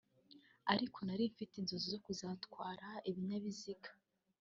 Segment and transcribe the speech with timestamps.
[0.73, 3.89] ariko nari mfite inzozi zo kuzatwara ibinyabiziga